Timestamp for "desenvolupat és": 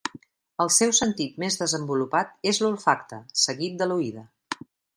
1.59-2.61